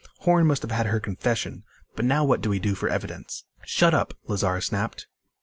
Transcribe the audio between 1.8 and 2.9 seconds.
But now what do we do for